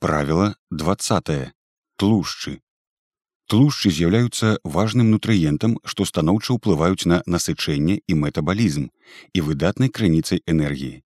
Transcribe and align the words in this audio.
Правіла 0.00 0.54
20 0.70 1.50
тлушчы. 1.98 2.60
Тлушчы 3.50 3.90
з'яўляюцца 3.90 4.62
важным 4.62 5.10
нутрыентам, 5.10 5.74
што 5.82 6.06
станоўча 6.06 6.54
ўплываюць 6.54 7.10
на 7.10 7.18
насычэнне 7.26 7.96
і 8.06 8.14
метабалізм 8.14 8.84
і 9.34 9.42
выдатнай 9.42 9.90
крыніцай 9.90 10.38
энергіі. 10.46 11.02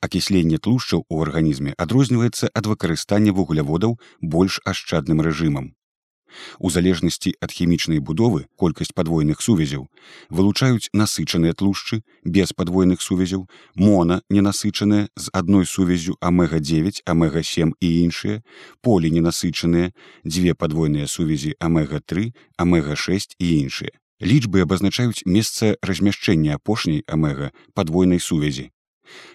Акісленне 0.00 0.56
тлушчаў 0.56 1.04
у 1.04 1.20
арганізме 1.20 1.76
адрозніваецца 1.76 2.48
ад 2.48 2.64
выкарыстання 2.72 3.36
вугляводаў 3.36 4.00
больш 4.22 4.56
ашчадным 4.64 5.20
рэжымам. 5.20 5.76
У 6.58 6.70
залежнасці 6.70 7.34
ад 7.40 7.50
хімічнай 7.52 7.98
будовы 7.98 8.46
колькасць 8.56 8.94
падвойных 8.94 9.40
сувязяў 9.40 9.88
вылучаюць 10.30 10.90
насычаныя 10.92 11.54
тлушчы 11.54 12.02
без 12.24 12.52
падвойных 12.52 13.02
сувязяў, 13.02 13.48
мона 13.74 14.22
ненасычаныя 14.30 15.08
з 15.16 15.30
адной 15.32 15.66
сувязю 15.66 16.16
амега-9, 16.20 17.02
амега-7 17.06 17.72
і 17.80 17.88
іншыя, 18.04 18.42
полі 18.82 19.10
ненасычаныя, 19.10 19.92
дзве 20.24 20.54
падвойныя 20.54 21.06
сувязі 21.06 21.54
амега-3, 21.60 22.32
амега-6 22.58 23.38
і 23.38 23.46
іншыя. 23.60 23.92
Лічбы 24.22 24.62
абазначаюць 24.62 25.26
месца 25.26 25.74
размяшчэння 25.82 26.54
апошняй 26.56 27.02
амега 27.06 27.50
падвойнай 27.74 28.20
сувязі. 28.20 28.70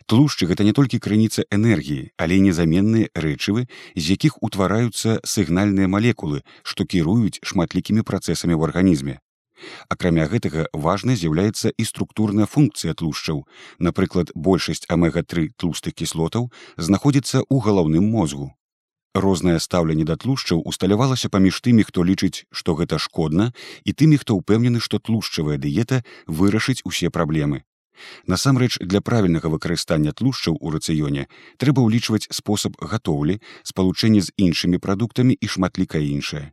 Тлушчы 0.06 0.50
гэта 0.50 0.64
не 0.68 0.74
толькі 0.74 1.00
крыніца 1.00 1.46
энергіі, 1.54 2.12
але 2.18 2.40
незаменныя 2.44 3.14
рэчывы, 3.16 3.68
з 3.96 4.04
якіх 4.16 4.42
утвараюцца 4.44 5.20
сігнальныя 5.24 5.88
малекулы, 5.88 6.44
што 6.64 6.86
кіруюць 6.86 7.42
шматлікімі 7.44 8.02
працэсамі 8.02 8.56
ў 8.58 8.62
арганізме. 8.70 9.16
Акрамя 9.90 10.26
гэтага 10.32 10.68
важнай 10.74 11.20
з'яўляецца 11.20 11.72
і 11.76 11.84
структурная 11.84 12.48
функцыя 12.48 12.94
тлушчаў. 12.94 13.44
Напрыклад, 13.80 14.32
большасць 14.36 14.88
амега-3 14.88 15.52
тлустых 15.60 15.94
кіслотаў 16.00 16.48
знаходзіцца 16.78 17.44
ў 17.44 17.56
галаўным 17.60 18.08
мозгу. 18.08 18.56
Рознае 19.16 19.58
стаўленне 19.60 20.06
да 20.06 20.16
тлушчаў 20.16 20.62
усталявалася 20.70 21.30
паміж 21.34 21.62
тымі, 21.66 21.84
хто 21.84 22.06
лічыць, 22.06 22.46
што 22.52 22.78
гэта 22.78 23.02
шкодна 23.02 23.52
і 23.84 23.92
тымі, 23.92 24.22
хто 24.22 24.38
ўпэўнены, 24.38 24.80
што 24.80 25.00
тлушчавая 25.00 25.58
дыета 25.58 26.06
вырашыць 26.28 26.86
усе 26.86 27.10
праблемы. 27.10 27.66
Насамрэч 28.28 28.80
для 28.82 29.02
правільнага 29.02 29.50
выкарыстання 29.50 30.14
тлушчаў 30.14 30.58
у 30.60 30.72
рацыёне 30.72 31.28
трэба 31.58 31.86
ўлічваць 31.86 32.28
спосаб 32.32 32.78
гатоўлі, 32.82 33.40
спалучэнне 33.64 34.22
з 34.22 34.34
іншымі 34.38 34.78
прадуктамі 34.78 35.34
і 35.34 35.48
шматлікае 35.48 36.06
іншае. 36.08 36.52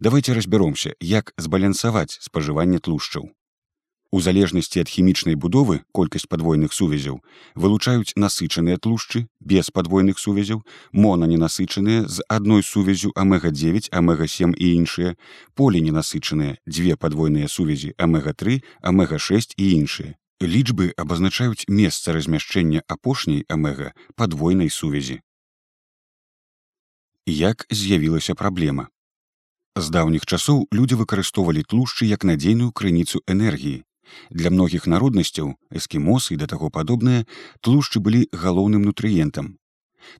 Давайте 0.00 0.34
разбяромся, 0.34 0.94
як 1.00 1.32
збалянсаваць 1.36 2.18
спажыванне 2.20 2.78
тлушчаў. 2.80 3.28
У 4.12 4.20
залежнасці 4.20 4.80
ад 4.80 4.88
хімічнай 4.88 5.34
будовы 5.34 5.82
колькасць 5.92 6.28
падвойных 6.30 6.72
сувязяў 6.72 7.18
вылучаюць 7.54 8.14
насычаныя 8.16 8.78
тлушчы 8.78 9.26
без 9.40 9.70
падвойных 9.70 10.22
сувязяў, 10.22 10.62
монаненасычаныя 10.92 12.06
з 12.06 12.22
адной 12.28 12.62
сувязю 12.62 13.10
амега-9, 13.12 13.90
амега-7 13.90 14.54
і 14.54 14.66
іншыя, 14.78 15.16
поліненасычаныя 15.54 16.56
дзве 16.64 16.96
падвойныя 16.96 17.50
сувязі 17.50 17.92
амега-3, 17.98 18.62
амега-6 18.80 19.58
і 19.58 19.72
іншыя 19.80 20.14
лічбы 20.40 20.92
абазначаюць 20.96 21.64
месца 21.68 22.12
размяшчэння 22.12 22.82
апошняй 22.88 23.44
амега 23.48 23.92
падвойнай 24.16 24.68
сувязі. 24.68 25.20
Як 27.26 27.66
з'явілася 27.70 28.34
праблема. 28.34 28.88
З 29.76 29.90
даўніх 29.90 30.26
часоў 30.26 30.68
людзі 30.72 31.00
выкарыстоўвалі 31.00 31.64
тлушчы 31.64 32.06
як 32.06 32.24
надзейную 32.24 32.72
крыніцу 32.72 33.20
энергіі. 33.26 33.82
Для 34.30 34.50
многіх 34.50 34.86
народнасцяў 34.86 35.56
эскімосы 35.72 36.34
і 36.34 36.36
да 36.36 36.46
таго 36.46 36.70
падобныя 36.70 37.26
тлушчы 37.60 38.00
былі 38.00 38.28
галоўным 38.32 38.84
нутрыентам. 38.84 39.58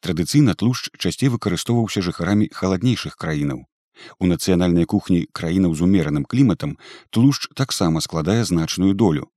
Традыцыйна 0.00 0.56
тлушч 0.56 0.90
часцей 0.98 1.28
выкарыстоўваўся 1.28 2.02
жыхарамі 2.02 2.50
халаднейшых 2.50 3.16
краінаў. 3.16 3.68
У 4.18 4.26
нацыянальнай 4.26 4.84
кухні 4.84 5.28
краінаў 5.32 5.76
з 5.76 5.86
умераным 5.86 6.24
кліматам 6.24 6.76
тлушч 7.10 7.48
таксама 7.54 8.00
складае 8.00 8.44
значную 8.44 8.92
долю 8.94 9.30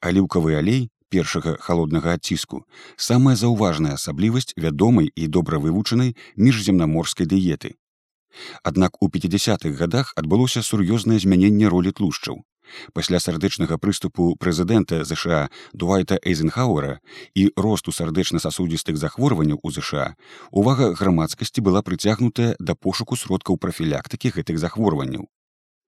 аліўкавы 0.00 0.56
алей 0.60 0.88
першага 1.08 1.56
халоднага 1.60 2.16
адціску 2.18 2.64
самая 2.96 3.36
заўважная 3.36 3.94
асаблівасць 3.98 4.54
вядомай 4.56 5.12
і 5.14 5.28
добра 5.38 5.58
вывучанай 5.62 6.16
міжземнаморскай 6.36 7.26
дыеты. 7.26 7.76
Аднак 8.62 9.00
у 9.02 9.08
50-х 9.08 9.72
годах 9.78 10.12
адбылося 10.16 10.62
сур'ёзнае 10.62 11.18
змяненне 11.22 11.68
ролі 11.72 11.92
тлушчаў. 11.92 12.42
Пасля 12.92 13.20
сардэчнага 13.22 13.78
прыступу 13.78 14.34
прэзідэнта 14.42 15.04
ЗША 15.06 15.46
дуайта 15.72 16.18
эйзенхауэра 16.18 16.98
і 17.34 17.44
росту 17.56 17.94
сардэчна-сасудзістых 17.94 18.98
захворванняў 18.98 19.62
у 19.62 19.70
ЗША 19.70 20.08
увага 20.50 20.90
грамадскасці 20.98 21.62
была 21.62 21.86
прыцягнутая 21.86 22.56
да 22.58 22.74
пошуку 22.74 23.16
сродкаў 23.16 23.62
прафілактыкі 23.62 24.34
гэтых 24.40 24.58
захворванняў 24.58 25.30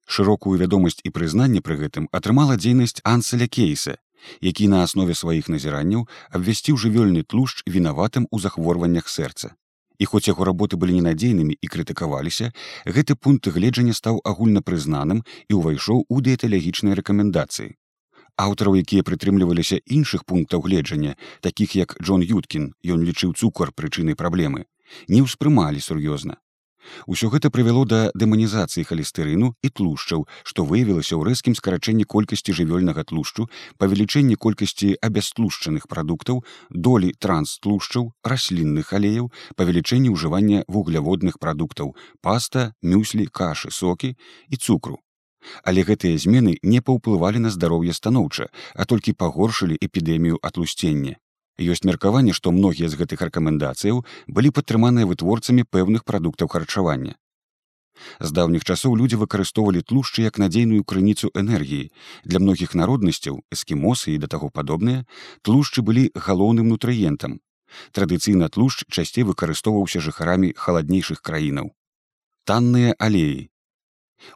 Шырокую 0.08 0.56
вядомасць 0.56 1.02
і 1.04 1.12
прызнанне 1.12 1.60
пры 1.60 1.76
гэтым 1.84 2.08
атрымала 2.18 2.56
дзейнасць 2.56 3.02
анселя 3.04 3.46
кейса, 3.46 3.98
які 4.40 4.68
на 4.72 4.82
аснове 4.84 5.14
сваіх 5.20 5.50
назіранняў 5.52 6.06
абвясціў 6.38 6.80
жывёльны 6.84 7.24
тлушч 7.28 7.60
вінаватым 7.74 8.28
у 8.30 8.40
захворваннях 8.40 9.10
сэрца. 9.12 9.52
І 9.98 10.08
хоць 10.08 10.28
яго 10.30 10.48
работы 10.48 10.80
былі 10.80 10.96
ненадзейнымі 10.96 11.58
і 11.60 11.70
крытыкаваліся, 11.74 12.52
гэты 12.86 13.18
пункт 13.20 13.52
гледжання 13.52 13.92
стаў 14.00 14.22
агульнапрызнаным 14.24 15.22
і 15.50 15.60
ўвайшоў 15.60 16.06
у 16.08 16.20
дыеталагічныя 16.24 16.96
рэкамендацыі. 17.02 17.76
Аўтараў, 18.38 18.80
якія 18.80 19.02
прытрымліваліся 19.02 19.82
іншых 19.84 20.24
пунктаў 20.24 20.62
гледжання, 20.64 21.16
такіх 21.42 21.74
як 21.76 21.98
Джон 22.00 22.22
Юткін, 22.22 22.72
ён 22.86 23.02
лічыў 23.02 23.34
цукар 23.34 23.74
прычынай 23.74 24.14
праблемы, 24.14 24.70
не 25.08 25.20
ўспрымалі 25.20 25.82
сур'ёзна. 25.82 26.38
Усё 27.06 27.28
гэта 27.32 27.50
прывяло 27.50 27.84
да 27.84 28.00
дэманізацыі 28.14 28.86
халестырыну 28.88 29.54
і 29.62 29.68
тлушчаў, 29.68 30.26
што 30.42 30.64
выявілася 30.64 31.14
ў 31.16 31.30
рэзкім 31.30 31.54
скарачэнні 31.58 32.04
колькасці 32.04 32.56
жывёльнага 32.56 33.04
тлушчу, 33.08 33.48
павелічэнні 33.78 34.36
колькасці 34.36 34.96
абястлушчаных 35.02 35.88
прадуктаў, 35.88 36.42
долі 36.70 37.12
транстлушчаў, 37.18 38.12
раслінных 38.24 38.92
алеяў, 38.92 39.30
павелічэнні 39.56 40.14
ўжывання 40.14 40.64
вугляводных 40.68 41.38
прадуктаў, 41.38 41.94
паста, 42.20 42.72
мюслі, 42.82 43.28
кашы, 43.30 43.70
сокі 43.70 44.16
і 44.48 44.56
цукру. 44.56 44.98
Але 45.62 45.86
гэтыя 45.86 46.18
змены 46.18 46.58
не 46.62 46.80
паўплывалі 46.82 47.38
на 47.38 47.50
здароўе 47.54 47.94
станоўча, 47.94 48.50
а 48.74 48.84
толькі 48.84 49.14
пагоршылі 49.14 49.78
эпідэмію 49.78 50.42
атлусцення 50.42 51.16
ёсць 51.58 51.84
меркаванне 51.84 52.32
што 52.38 52.52
многія 52.54 52.88
з 52.88 52.98
гэтых 53.00 53.22
рэкамендацыяў 53.28 54.04
былі 54.26 54.50
падтрыманыя 54.58 55.08
вытворцамі 55.10 55.66
пэўных 55.66 56.04
прадуктаў 56.04 56.48
харчавання. 56.54 57.18
З 58.20 58.30
даўніх 58.30 58.64
часоў 58.64 58.94
людзі 59.00 59.18
выкарыстоўвалі 59.22 59.82
тлушчы 59.82 60.22
як 60.22 60.38
надзейную 60.38 60.84
крыніцу 60.84 61.30
энергіі. 61.34 61.90
Для 62.24 62.38
многіх 62.38 62.74
народнасцяў 62.78 63.42
эскімосы 63.50 64.14
і 64.14 64.18
да 64.22 64.30
таго 64.34 64.50
падобныя 64.54 65.04
тлушчы 65.42 65.82
былі 65.82 66.10
галоўным 66.14 66.70
нутрыентам. 66.74 67.40
Традыцыйна 67.92 68.48
тлушч 68.48 68.86
часцей 68.88 69.26
выкарыстоўваўся 69.28 70.00
жыхарамі 70.00 70.54
халаднейшых 70.56 71.20
краінаў. 71.22 71.74
Танныя 72.46 72.94
алеі. 72.98 73.50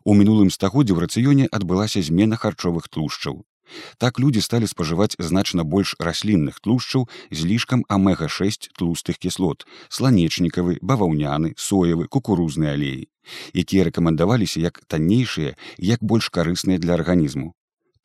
У 0.05 0.15
мінулым 0.19 0.51
стагоддзе 0.51 0.95
ў 0.95 1.07
рацыёне 1.07 1.47
адбылася 1.47 2.03
змена 2.03 2.37
харчовых 2.37 2.91
тлушчаў 2.91 3.43
Так 3.99 4.19
людзі 4.19 4.41
сталі 4.41 4.67
спажываць 4.67 5.17
значна 5.19 5.65
больш 5.65 5.95
раслінных 5.99 6.61
тлушчаў 6.61 7.09
з 7.31 7.41
лішкам 7.47 7.85
амега-6 7.89 8.73
тлустых 8.79 9.19
кіслот, 9.19 9.67
сланечнікавы, 9.89 10.79
баваўняны, 10.83 11.55
соевы, 11.57 12.09
кукурузны 12.09 12.71
алеі, 12.75 13.09
якія 13.55 13.89
рэкамендаваліся 13.89 14.61
як 14.61 14.83
таннейшыя, 14.87 15.57
як 15.79 16.03
больш 16.03 16.31
карысныя 16.31 16.79
для 16.79 16.95
арганізму. 16.95 17.55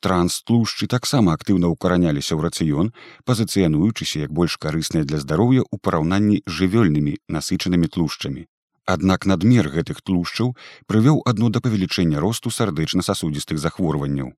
Транстлушчы 0.00 0.86
таксама 0.86 1.34
актыўна 1.34 1.66
ўкараняліся 1.74 2.38
ў 2.38 2.46
рацыён, 2.46 2.92
пазіцыянуючыся 3.26 4.22
як 4.22 4.30
больш 4.30 4.54
карысныя 4.62 5.02
для 5.02 5.18
здароўя 5.18 5.66
ў 5.66 5.74
параўнанні 5.82 6.38
з 6.46 6.52
жывёльнымі 6.60 7.18
насычанымі 7.26 7.90
тлушчамі. 7.90 8.46
Аднак 8.86 9.26
надмер 9.26 9.66
гэтых 9.74 9.98
тлушчаў 10.06 10.54
прывёў 10.86 11.18
адно 11.26 11.50
да 11.50 11.60
павелічэння 11.64 12.22
росту 12.22 12.54
сардэчна-сасудзістых 12.54 13.58
захворванняў 13.58 14.30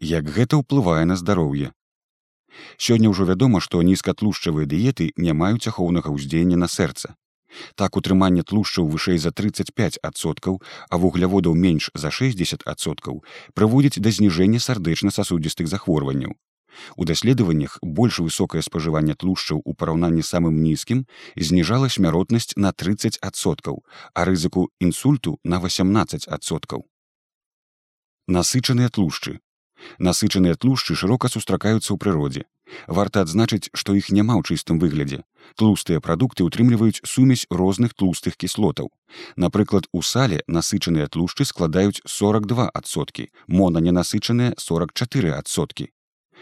як 0.00 0.24
гэта 0.24 0.56
ўплывае 0.56 1.04
на 1.04 1.16
здароўе. 1.16 1.72
Сёння 2.76 3.10
ўжо 3.12 3.24
вядома, 3.24 3.60
што 3.60 3.82
нізкатлушчавыя 3.82 4.66
дыеты 4.66 5.12
не 5.16 5.32
маюць 5.32 5.68
ахоўнага 5.68 6.10
ўздзеяння 6.10 6.56
на 6.56 6.68
сэрца. 6.68 7.14
Так 7.74 7.96
утрыманне 7.96 8.42
тлушчаў 8.42 8.86
вышэй 8.88 9.18
за 9.18 9.30
35соткаў, 9.30 10.60
а 10.88 10.94
вугляводаў 10.96 11.54
менш 11.54 11.90
за 11.94 12.08
60соткаў 12.08 13.22
прыводзіць 13.54 14.02
да 14.02 14.10
зніжэння 14.10 14.62
сардэчна-сасудзістых 14.62 15.66
захворванняў. 15.66 16.38
У 16.96 17.04
даследаваннях 17.04 17.78
больш 17.82 18.20
высокае 18.22 18.62
спажыванне 18.62 19.14
тлушчаў 19.18 19.60
у 19.64 19.74
параўнанні 19.74 20.22
самым 20.22 20.62
нізкім 20.62 21.04
зніжала 21.36 21.90
смяротнасць 21.90 22.54
на 22.56 22.70
30соткаў, 22.70 23.82
а 24.14 24.24
рызыку 24.24 24.70
інсульту 24.78 25.38
на 25.42 25.58
18соткаў. 25.58 26.86
Насычаныя 28.30 28.88
тлушчы 28.88 29.40
Насычаныя 29.98 30.54
тлушчы 30.54 30.94
шырока 30.94 31.28
сустракаюцца 31.28 31.92
ў 31.92 31.98
прыродзе. 31.98 32.44
Варта 32.86 33.22
адзначыць, 33.26 33.70
што 33.74 33.94
іх 33.98 34.10
няма 34.14 34.38
ў 34.38 34.54
чыстым 34.54 34.78
выглядзе. 34.78 35.22
Тлустыя 35.58 36.00
прадукты 36.00 36.46
ўтрымліваюць 36.46 37.02
сумесь 37.04 37.46
розных 37.50 37.94
тлустых 37.94 38.36
кіслотаў. 38.36 38.90
Напрыклад, 39.36 39.88
у 39.92 40.02
сале 40.02 40.42
насычаныя 40.46 41.08
тлушчы 41.08 41.44
складаюць 41.44 42.02
42соткі, 42.06 43.30
монаненасычаныя 43.48 44.54
44соткі. 44.54 45.90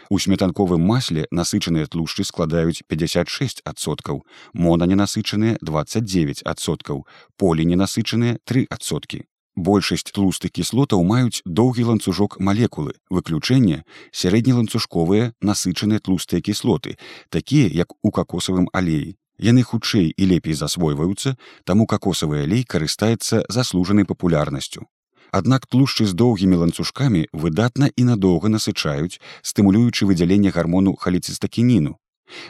У 0.09 0.19
сметанковым 0.19 0.81
масле 0.81 1.25
насычаныя 1.31 1.85
тлушчы 1.85 2.23
складаюць 2.23 2.83
56соткаў, 2.87 4.23
монаненасычаныя 4.53 5.57
29соткаў, 5.61 7.03
поліненасычаныя 7.37 8.39
3соткі. 8.47 9.25
Большасць 9.55 10.11
тлустых 10.11 10.51
кіслотаў 10.51 11.03
маюць 11.03 11.41
доўгі 11.45 11.83
ланцужок 11.89 12.39
малекулы, 12.39 12.93
выключэнне 13.09 13.83
сярэднеланцужковыя 14.11 15.33
насычаныя 15.41 15.99
тлустыя 15.99 16.41
кіслоты, 16.41 16.97
такія 17.29 17.67
як 17.67 17.93
у 18.01 18.11
какосавым 18.11 18.69
алеі. 18.73 19.17
Яны 19.39 19.63
хутчэй 19.63 20.11
і 20.11 20.23
лепей 20.27 20.53
засвойваюцца, 20.53 21.35
таму 21.63 21.87
какосавы 21.87 22.43
алей 22.43 22.63
карыстаецца 22.63 23.43
заслужанай 23.47 24.05
папулярнасцю. 24.05 24.85
Аднак 25.31 25.65
тлушчы 25.67 26.05
з 26.09 26.13
доўгімі 26.13 26.59
ланцужкамі 26.59 27.27
выдатна 27.31 27.89
і 27.95 28.03
надоўга 28.03 28.49
насычаюць, 28.49 29.19
стымулюючы 29.41 30.05
выдзяленне 30.09 30.51
гармону 30.51 30.95
халіцыстакініну. 30.99 31.97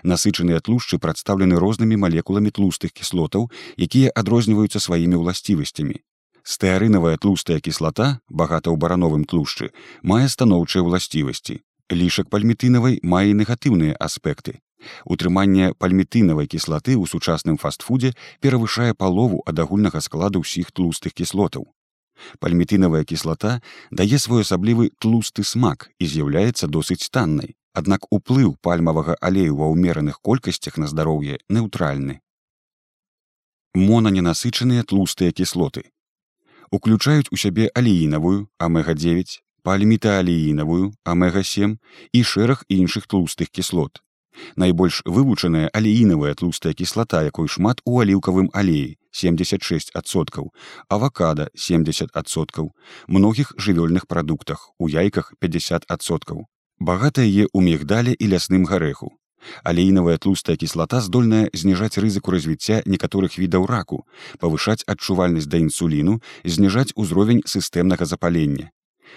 Насычаныя 0.03 0.59
тлушчы 0.59 0.99
прадстаўлены 0.99 1.59
рознымі 1.59 1.95
малекуламі 2.03 2.51
тлустых 2.51 2.91
кіслотаў, 2.91 3.49
якія 3.77 4.11
адрозніваюцца 4.15 4.79
сваімі 4.79 5.21
ўласцівасцямі. 5.23 6.01
Стэарынавая 6.49 7.17
тлустая 7.21 7.59
кіслата, 7.61 8.05
багата 8.27 8.71
ў 8.73 8.81
барановым 8.81 9.23
тлушчы, 9.29 9.67
мае 10.01 10.25
станоўчыя 10.33 10.81
ўласцівасці. 10.81 11.61
Лішак 11.93 12.31
пальметынавай 12.33 12.95
мае 13.05 13.37
негатыўныя 13.37 13.93
аспекты. 14.05 14.57
Утрыманне 15.05 15.77
пальметынавай 15.77 16.49
кіслаты 16.49 16.95
ў 16.97 17.05
сучасным 17.11 17.59
фастфудзе 17.61 18.15
перавышае 18.41 18.95
палову 18.97 19.43
ад 19.45 19.61
агульнага 19.61 20.01
складу 20.01 20.41
ўсіх 20.41 20.73
тлустых 20.73 21.13
кіслотаў. 21.21 21.67
Пальметынавая 22.41 23.03
кіслата 23.05 23.61
дае 23.93 24.17
своеасаблівы 24.17 24.89
тлусты 24.97 25.45
смак 25.45 25.87
і 26.01 26.09
з'яўляецца 26.09 26.65
досыць 26.65 27.13
таннай. 27.13 27.53
Аднак 27.77 28.09
уплыў 28.09 28.57
пальмавага 28.65 29.19
алею 29.21 29.61
ва 29.61 29.69
ўмераных 29.69 30.17
колькасцях 30.25 30.81
на 30.81 30.89
здароўе 30.89 31.37
неўтральны. 31.45 32.19
Монаненасычаныя 33.77 34.81
тлустыя 34.81 35.29
кіслоты 35.29 35.85
уключаюць 36.71 37.29
у 37.31 37.37
сябе 37.37 37.69
алеінавую 37.73 38.47
амега-9 38.57 39.39
пальмітаалеінавую 39.63 40.93
амега-7 41.03 41.75
і 42.13 42.19
шэраг 42.23 42.63
іншых 42.69 43.07
тлустых 43.11 43.51
кіслот. 43.51 44.01
Найбольш 44.55 45.01
вывучаная 45.05 45.69
алеінавая 45.73 46.33
тлустая 46.33 46.73
кіслата, 46.73 47.23
якой 47.27 47.47
шмат 47.47 47.81
у 47.85 47.99
аліўкавым 47.99 48.49
алеі 48.53 48.95
76соткаў, 49.11 50.49
авакада 50.87 51.49
70соткаў, 51.55 52.71
многіх 53.07 53.53
жывёльных 53.57 54.07
прадуктах, 54.07 54.71
у 54.79 54.87
яйках 54.87 55.33
50соткаў. 55.41 56.47
Багата 56.79 57.21
яе 57.21 57.51
ў 57.51 57.59
мегдале 57.59 58.15
і 58.15 58.31
лясным 58.31 58.63
гарэху, 58.63 59.18
Алейнавая 59.63 60.17
тлустая 60.17 60.55
кіслата 60.55 61.01
здольная 61.01 61.49
зніжаць 61.53 61.97
рызыку 61.97 62.31
развіцця 62.31 62.81
некаторых 62.85 63.37
відаў 63.37 63.65
раку, 63.65 64.05
павышаць 64.39 64.83
адчувальнасць 64.85 65.47
да 65.47 65.57
інсуліну, 65.57 66.19
зніжаць 66.43 66.93
узровень 66.95 67.43
сістэмнага 67.45 68.05
запалення. 68.05 68.71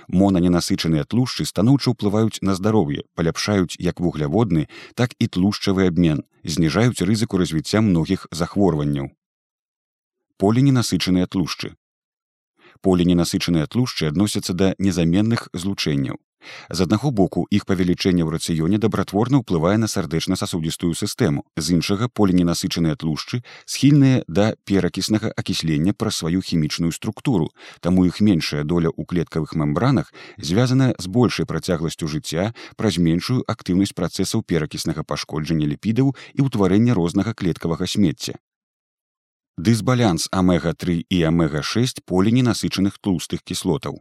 Монаненасычаныя 0.09 1.05
тлушчы 1.05 1.45
станоўча 1.45 1.93
ўплываюць 1.93 2.43
на 2.43 2.55
здароўе, 2.59 3.05
паляпшаюць 3.15 3.77
як 3.79 4.01
вугляводны, 4.01 4.69
так 4.95 5.15
і 5.19 5.29
тлушчавы 5.29 5.87
абмен, 5.93 6.25
зніжаюць 6.45 7.05
рызыку 7.05 7.39
развіцця 7.39 7.81
многіх 7.81 8.27
захворванняў. 8.31 9.13
Поліненасычаныя 10.39 11.27
тлушчы. 11.27 11.77
Поліненасычаныя 12.83 13.69
тлушчы 13.71 14.09
адносяцца 14.11 14.53
да 14.55 14.75
незаменных 14.79 15.49
злучэнняў. 15.53 16.19
З 16.71 16.85
аднаго 16.85 17.11
боку 17.11 17.47
іх 17.51 17.65
павелічэнне 17.67 18.23
ў 18.25 18.31
рацыёне 18.35 18.79
дабратворна 18.79 19.43
ўплывае 19.43 19.77
на 19.79 19.89
сардэчна-сасудістую 19.89 20.95
сістэму. 20.95 21.45
З 21.57 21.67
іншага 21.79 22.09
поліненасычаныя 22.09 22.97
тлушчы 22.97 23.43
схільныя 23.65 24.23
да 24.29 24.55
перакіснага 24.65 25.33
акіслення 25.37 25.93
праз 25.93 26.23
сваю 26.23 26.41
хімічную 26.41 26.93
структуру, 26.93 27.51
таму 27.81 28.07
іх 28.07 28.21
меншая 28.21 28.65
доля 28.65 28.91
ў 28.93 29.07
клеткавых 29.07 29.55
мембранах 29.55 30.13
звязаная 30.39 30.95
з 30.99 31.07
большай 31.07 31.47
працягласцю 31.47 32.09
жыцця 32.09 32.53
праз 32.77 32.99
меншую 32.99 33.43
актыўнасць 33.47 33.97
працэсаў 33.97 34.43
перакіснага 34.43 35.03
пашкоджання 35.03 35.67
ліпідаў 35.67 36.15
і 36.35 36.41
ўтварэння 36.47 36.95
рознага 36.95 37.35
клеткавага 37.35 37.87
смецця. 37.87 38.39
Дысбалянс 39.59 40.33
амега-3 40.33 41.05
і 41.13 41.19
амега-6 41.29 42.01
поліненасычаных 42.09 42.97
тлустых 42.97 43.45
кіслотаў. 43.45 44.01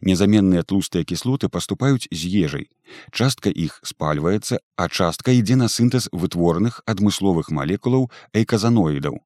Незаменныя 0.00 0.62
тлустыя 0.62 1.04
кіслоты 1.04 1.48
паступаюць 1.48 2.08
з 2.10 2.22
ежай. 2.44 2.68
Частка 3.12 3.50
іх 3.50 3.80
спальваецца, 3.84 4.60
а 4.76 4.88
частка 4.88 5.32
ідзе 5.32 5.56
на 5.56 5.68
сінтэз 5.68 6.10
вытвораных 6.12 6.82
адмысловых 6.86 7.50
малекулаў 7.50 8.10
эйказаноідаў. 8.34 9.20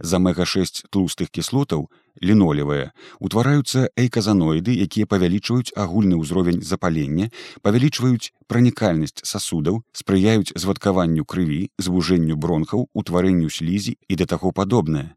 За 0.00 0.18
мега-6 0.18 0.92
тлустых 0.92 1.30
кіслотаў 1.32 1.88
лінолевыя 2.20 2.92
утвараюцца 3.20 3.88
эйказаноіды, 3.96 4.76
якія 4.86 5.08
павялічваюць 5.08 5.72
агульны 5.76 6.20
ўзровень 6.20 6.60
запалення, 6.60 7.30
павялічваюць 7.62 8.32
пранікальнасць 8.46 9.24
сасудаў, 9.24 9.82
спрыяюць 9.92 10.52
звадкаванню 10.52 11.24
крыві, 11.24 11.70
звужэнню 11.78 12.36
бронхаў, 12.36 12.88
утварэнню 12.92 13.48
слізі 13.48 13.96
і 14.08 14.16
да 14.16 14.26
таго 14.26 14.52
падобнае. 14.52 15.16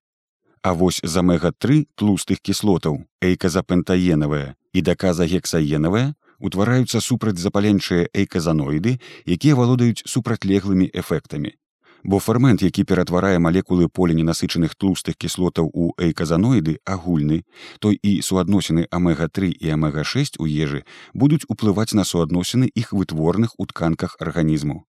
А 0.61 0.73
вось 0.73 0.99
за 1.03 1.21
мега-3 1.21 1.87
тлустых 1.95 2.41
кіслотаў 2.43 3.05
эйказапентаенавая 3.23 4.55
і 4.73 4.81
даказагексаенавая 4.81 6.15
утвараюцца 6.39 6.99
супрацьзапаленчыя 6.99 8.09
эйказаноіды, 8.13 8.99
якія 9.25 9.55
валодаюць 9.55 10.03
супрацьлеглымі 10.05 10.91
эфектамі. 10.93 11.55
Бо 12.03 12.19
фермент, 12.19 12.61
які 12.63 12.83
ператварае 12.83 13.39
малекулы 13.39 13.87
поліненасычаных 13.91 14.75
тлустых 14.75 15.19
кіслотаў 15.19 15.67
у 15.73 15.91
эйказаноіды 15.99 16.79
агульны, 16.85 17.43
той 17.79 17.99
і 18.01 18.21
суадносіны 18.23 18.87
амега-3 18.91 19.51
і 19.51 19.75
амега-6 19.75 20.39
у 20.39 20.47
ежы 20.47 20.83
будуць 21.13 21.43
уплываць 21.47 21.93
на 21.93 22.03
суадносіны 22.03 22.71
іх 22.75 22.93
вытворных 22.93 23.55
у 23.57 23.65
тканках 23.65 24.15
арганізму. 24.19 24.88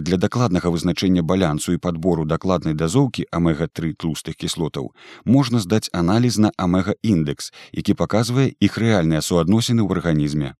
Для 0.00 0.16
дакладнага 0.16 0.70
вызначэння 0.70 1.22
балянсу 1.26 1.72
і 1.74 1.80
падбору 1.82 2.24
дакладнай 2.24 2.74
дазоўкі 2.74 3.24
амега-3 3.34 3.96
тлустых 3.98 4.36
кіслотаў 4.38 4.92
можна 5.24 5.58
здаць 5.58 5.90
аналіз 5.92 6.38
на 6.38 6.50
амега-індекс, 6.56 7.50
які 7.72 7.94
паказвае 7.98 8.54
іх 8.62 8.78
рэальныя 8.78 9.18
суадносіны 9.18 9.82
ў 9.82 9.90
арганізме. 9.98 10.54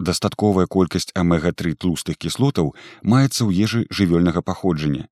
Дастатковая 0.00 0.66
колькасць 0.66 1.16
амега-3 1.16 1.78
тлустых 1.80 2.20
кіслотаў 2.20 2.74
маецца 3.02 3.40
ў 3.48 3.50
ежы 3.64 3.86
жывёльнага 3.88 4.42
паходжання. 4.42 5.08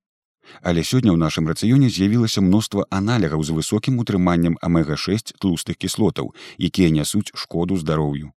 Але 0.61 0.85
сёння 0.85 1.14
ў 1.14 1.18
нашым 1.23 1.49
рацыёне 1.49 1.88
з'явілася 1.88 2.44
мноства 2.44 2.85
аналегаў 2.90 3.40
з 3.40 3.56
высокім 3.56 4.02
утрыманнем 4.04 4.61
амега-6 4.61 5.38
тлустых 5.40 5.80
кіслотаў, 5.80 6.35
якія 6.58 6.90
нясуць 6.90 7.32
шкоду 7.32 7.80
здароўю. 7.80 8.35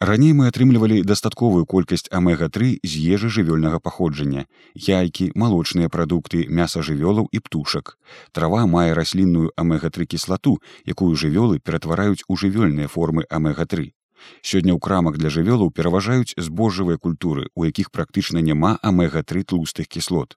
Раней 0.00 0.34
мы 0.36 0.52
атрымлівалі 0.52 1.00
дастатковую 1.08 1.64
колькасць 1.64 2.10
амега-3 2.12 2.84
з 2.84 3.00
ежы 3.16 3.30
жывёльнага 3.32 3.80
паходжання, 3.80 4.44
яйкі, 4.76 5.32
малочныя 5.32 5.88
прадукты, 5.88 6.44
мяса 6.52 6.84
жывёлаў 6.84 7.32
і 7.32 7.40
птушак. 7.40 7.96
Трава 8.36 8.66
мае 8.68 8.92
раслінную 8.92 9.56
амега-3 9.56 10.04
кіслату, 10.04 10.60
якую 10.84 11.16
жывёлы 11.16 11.64
ператвараюць 11.64 12.28
у 12.28 12.36
жывёльныя 12.36 12.92
формы 12.92 13.24
амега-3. 13.30 13.96
Сёння 14.44 14.76
ў 14.76 14.80
крамах 14.84 15.16
для 15.16 15.32
жывёлаў 15.32 15.72
пераважаюць 15.72 16.36
збожжавыя 16.36 17.00
культуры, 17.00 17.48
у 17.56 17.64
якіх 17.64 17.88
практычна 17.88 18.44
няма 18.44 18.76
амега-3 18.84 19.48
тлустых 19.48 19.88
кіслот. 19.88 20.36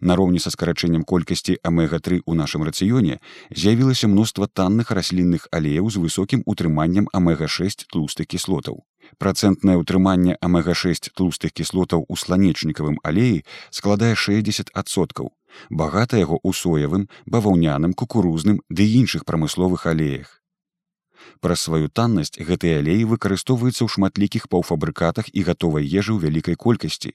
Нароўні 0.00 0.40
са 0.42 0.50
скарачэннем 0.50 1.04
колькасці 1.04 1.58
амега-3 1.62 2.22
у 2.26 2.34
нашым 2.34 2.64
рацыёне 2.66 3.18
з'явілася 3.50 4.08
мноства 4.08 4.46
танных 4.46 4.90
раслінных 4.90 5.48
алеяў 5.52 5.90
з 5.90 6.02
высокім 6.02 6.42
утрыманнем 6.46 7.08
амега-6 7.12 7.86
тлустых 7.92 8.26
кіслотаў. 8.26 8.82
Працэнтнае 9.18 9.76
ўтрыманне 9.80 10.36
амега-6 10.40 11.12
тлустых 11.16 11.52
кіслотаў 11.56 12.06
у 12.08 12.14
сланечнікавым 12.16 13.00
алеі 13.02 13.44
складае 13.70 14.14
60соткаў. 14.14 15.32
Багата 15.70 16.20
яго 16.20 16.36
ў 16.42 16.52
соявым, 16.52 17.08
баваўняным, 17.26 17.94
кукурузным 17.94 18.60
ды 18.68 18.84
іншых 19.00 19.24
прамысловых 19.24 19.86
алеях. 19.86 20.42
Праз 21.40 21.66
сваю 21.68 21.88
таннасць 21.88 22.38
гэтыя 22.48 22.80
алеі 22.82 23.08
выкарыстоўваюцца 23.12 23.82
ў 23.84 23.88
шматлікіх 23.94 24.48
паўфабрыкатах 24.52 25.32
і 25.32 25.46
гатовай 25.48 25.84
ежы 25.84 26.12
ў 26.16 26.28
вялікай 26.28 26.56
колькасці. 26.56 27.12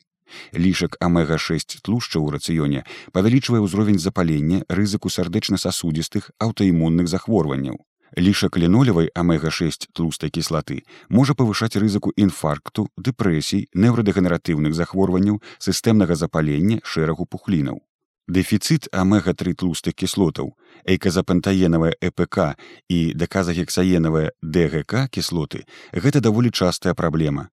Лішак 0.55 0.97
амега-6 1.03 1.83
тлушча 1.85 2.17
ў 2.19 2.27
рацыёне 2.35 2.83
павялічвае 3.15 3.61
ўзровень 3.61 3.99
запалення 3.99 4.63
рызыку 4.71 5.11
сардэчна-сасудістых 5.11 6.31
аўтаімунных 6.39 7.11
захворванняў. 7.11 7.79
Лішак 8.17 8.57
лінолевай 8.57 9.07
амега-6 9.15 9.87
тлустай 9.95 10.29
кіслаты 10.29 10.83
можа 11.07 11.31
павышаць 11.31 11.79
рызыку 11.79 12.11
інфаркту, 12.19 12.91
дэпрэсій, 12.99 13.71
неўрадэгенератыўных 13.71 14.75
захворванняў, 14.75 15.39
сістэмнага 15.59 16.19
запалення 16.19 16.83
шэрагу 16.83 17.23
пухлінаў. 17.25 17.79
Дэфіцыт 18.27 18.91
амега-3 18.91 19.55
тлустых 19.63 19.95
кіслотаў, 19.95 20.51
эйказапантаенавая 20.83 21.95
ЭПК 22.03 22.59
і 22.91 23.15
даказагексаенавая 23.15 24.35
ДГК 24.43 25.07
кіслоты 25.07 25.63
гэта 25.95 26.19
даволі 26.19 26.51
частая 26.51 26.93
праблема. 26.93 27.47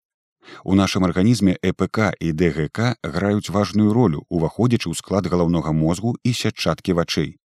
У 0.64 0.74
нашым 0.74 1.04
арганізме 1.06 1.54
ЭПК 1.62 2.18
і 2.18 2.32
ДГК 2.32 2.98
граюць 3.02 3.50
важную 3.50 3.94
ролю, 3.94 4.26
уваходзячы 4.26 4.90
ў 4.90 4.94
склад 4.98 5.30
галаўнога 5.30 5.70
мозгу 5.70 6.18
і 6.24 6.34
сятчаткі 6.34 6.98
вачэй. 6.98 7.37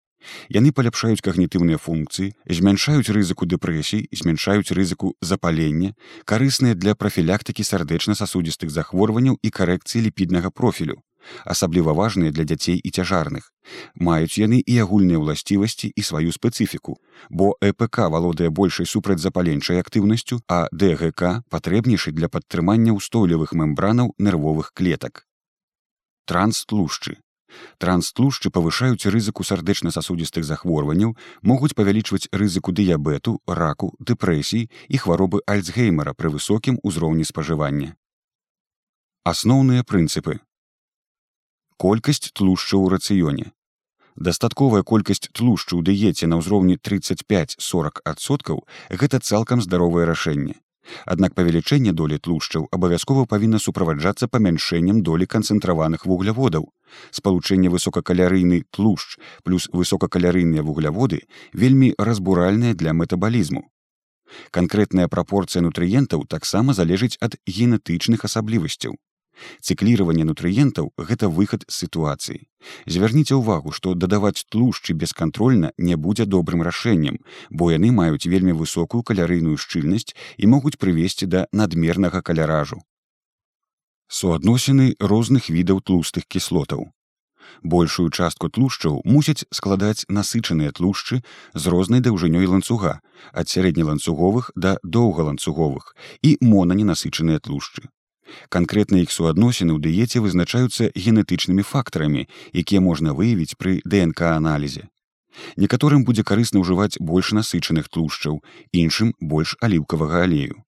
Яны 0.49 0.71
паляпшаюць 0.71 1.23
кагнітыўныя 1.25 1.77
функцыі, 1.77 2.33
змяншаюць 2.49 3.13
рызыку 3.15 3.47
дэпрэсій, 3.49 4.07
змяншаюць 4.11 4.71
рызыку 4.71 5.15
запалення, 5.21 5.95
карысныя 6.25 6.75
для 6.75 6.95
прафілактыкі 6.95 7.63
сардэчна-сасудзістых 7.63 8.69
захворванняў 8.69 9.39
і 9.41 9.49
карэкцыі 9.49 10.05
ліпіднага 10.09 10.51
профілю. 10.51 11.01
Асабліва 11.45 11.93
важныя 11.93 12.31
для 12.31 12.43
дзяцей 12.43 12.77
і 12.77 12.89
цяжарных. 12.91 13.51
Маюць 13.95 14.37
яны 14.39 14.59
і 14.59 14.75
агульныя 14.83 15.19
ўласцівасці 15.23 15.87
і 15.95 16.01
сваю 16.03 16.35
спецыфіку, 16.35 16.99
бо 17.29 17.55
ЭПК 17.63 18.11
валодае 18.11 18.49
большай 18.49 18.85
супрацьзапаленчай 18.85 19.79
актыўнасцю, 19.79 20.41
а 20.51 20.67
ДГК 20.71 21.47
патрэбнейшы 21.49 22.11
для 22.11 22.27
падтрымання 22.27 22.95
ўстойлівых 22.99 23.55
мембранаў 23.55 24.15
нервовых 24.19 24.75
клетак. 24.75 25.23
Транстлушчы 26.27 27.22
Транстлушчы 27.77 28.49
павышаюць 28.49 29.09
рызыку 29.09 29.43
сардэчна-сасудзістых 29.43 30.43
захворванняў, 30.47 31.15
могуць 31.41 31.75
павялічваць 31.75 32.29
рызыку 32.31 32.71
дыябету, 32.71 33.41
раку, 33.47 33.93
дэпрэсій 33.99 34.69
і 34.89 34.97
хваробы 34.97 35.41
альцгеймера 35.47 36.13
пры 36.13 36.33
высокім 36.33 36.79
узроўні 36.83 37.25
спажывання. 37.27 37.95
Асноўныя 39.23 39.83
прынцыпы. 39.83 40.39
Колькасць 41.77 42.31
тлушча 42.31 42.79
ў 42.79 42.95
рацыёне. 42.95 43.51
Дастатковая 44.15 44.83
колькасць 44.83 45.27
тлушчу 45.33 45.79
ў 45.79 45.81
дыеце 45.83 46.27
на 46.29 46.37
ўзроўні 46.39 46.77
35-40соткаў 46.77 48.63
гэта 48.89 49.19
цалкам 49.19 49.61
здаровае 49.61 50.05
рашэнне. 50.05 50.62
Аднак 51.05 51.33
павелічэнне 51.39 51.93
долі 51.99 52.17
тлушчаў 52.17 52.67
абавязкова 52.77 53.25
павінна 53.33 53.59
суправаджацца 53.59 54.27
памяншэннем 54.27 55.01
долі 55.03 55.25
канцэнтраваных 55.25 56.05
вугляводаў. 56.05 56.69
Спалучэнне 57.11 57.69
высокакалярыйны 57.73 58.63
тлушч 58.71 59.17
плюс 59.43 59.69
высокакалярыйныя 59.73 60.63
вугляводы 60.63 61.23
вельмі 61.53 61.93
разбуральныя 61.97 62.73
для 62.73 62.93
метабалізму. 62.93 63.69
Канкрэтная 64.51 65.07
прапорцыя 65.07 65.61
нутрыентаў 65.61 66.25
таксама 66.27 66.73
залежыць 66.73 67.17
ад 67.21 67.35
генетычных 67.47 68.25
асаблівасцяў. 68.25 68.95
Цыкліраванне 69.61 70.23
нутрыентаў 70.29 70.91
гэта 70.97 71.29
выхад 71.29 71.65
з 71.67 71.83
сітуацыі. 71.83 72.39
Звярніце 72.85 73.35
ўвагу, 73.39 73.71
што 73.71 73.93
дадаваць 73.93 74.45
тлушчы 74.49 74.93
бескантрольна 74.93 75.73
не 75.77 75.95
будзе 75.95 76.25
добрым 76.25 76.61
рашэннем, 76.61 77.19
бо 77.49 77.71
яны 77.71 77.91
маюць 77.91 78.29
вельмі 78.29 78.53
высокую 78.53 79.03
калярыйную 79.03 79.57
шчыльнасць 79.57 80.15
і 80.37 80.47
могуць 80.47 80.79
прывесці 80.79 81.27
да 81.27 81.47
надмернага 81.51 82.21
каляражу. 82.21 82.81
Суадносіны 84.07 84.93
розных 84.99 85.49
відаў 85.49 85.81
тлустых 85.81 86.27
кіслотаў. 86.27 86.91
Большую 87.63 88.09
частку 88.09 88.49
тлушчаў 88.49 89.01
мусяць 89.05 89.45
складаць 89.49 90.05
насычаныя 90.09 90.71
тлушчы 90.71 91.23
з 91.53 91.73
рознай 91.73 92.03
даўжынёй 92.05 92.45
ланцуга, 92.45 92.99
ад 93.31 93.49
сярэднеланцуговых 93.49 94.51
да 94.55 94.77
доўгаланцуговых 94.83 95.95
і 96.21 96.37
монаненасычаныя 96.41 97.39
тлушчы. 97.39 97.89
Канкрэтна 98.49 99.03
іх 99.03 99.11
суадносіны 99.11 99.73
ў 99.75 99.79
дыеце 99.83 100.23
вызначаюцца 100.23 100.91
генетычнымі 100.95 101.63
фактарамі, 101.63 102.27
якія 102.53 102.81
можна 102.81 103.13
выявіць 103.13 103.57
пры 103.57 103.79
ДНК-аналізе. 103.85 104.89
Некаторым 105.57 106.03
будзе 106.05 106.23
карысна 106.23 106.61
ўжываць 106.61 106.99
больш 106.99 107.33
насычаных 107.33 107.89
тлушчаў, 107.89 108.43
іншым 108.71 109.13
больш 109.19 109.57
аліўкавага 109.61 110.23
алею. 110.27 110.61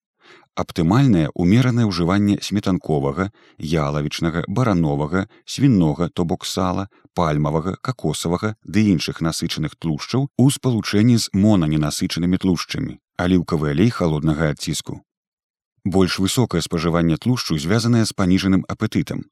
Аптымальнае 0.56 1.30
умеранае 1.36 1.86
ўжыванне 1.86 2.40
сметанковага, 2.42 3.28
ялавічнага, 3.60 4.46
барановага, 4.48 5.28
свінога, 5.46 6.08
то 6.16 6.24
бок 6.24 6.46
сала, 6.48 6.88
пальмавага, 7.14 7.76
какосавага 7.82 8.56
ды 8.64 8.86
іншых 8.96 9.20
насычаных 9.20 9.76
тлушчаў 9.76 10.30
у 10.38 10.46
спалучэнні 10.58 11.18
з 11.20 11.28
монаненасычанымі 11.36 12.40
тлушчамі, 12.40 12.96
аліўкавы 13.20 13.76
алей 13.76 13.92
халоднага 13.92 14.56
адціску. 14.56 15.04
Больш 15.86 16.18
высокае 16.18 16.64
спажыванне 16.66 17.16
тлушчу 17.22 17.60
звязанае 17.62 18.06
з 18.10 18.14
паніжаным 18.18 18.66
апетытам. 18.68 19.30